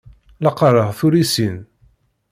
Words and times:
La 0.43 0.51
qqareɣ 0.53 0.89
tullisin. 0.99 1.57